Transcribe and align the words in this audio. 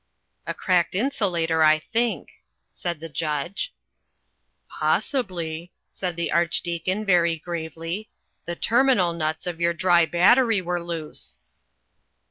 "A 0.47 0.55
cracked 0.55 0.95
insulator, 0.95 1.61
I 1.61 1.77
think," 1.77 2.31
said 2.71 2.99
the 2.99 3.07
Judge. 3.07 3.71
"Possibly," 4.67 5.71
said 5.91 6.15
the 6.15 6.31
Archdeacon 6.31 7.05
very 7.05 7.37
gravely, 7.37 8.09
"the 8.45 8.55
terminal 8.55 9.13
nuts 9.13 9.45
of 9.45 9.61
your 9.61 9.75
dry 9.75 10.07
battery 10.07 10.59
were 10.59 10.81
loose." 10.81 11.37